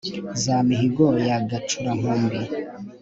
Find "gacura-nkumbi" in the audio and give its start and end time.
1.49-2.39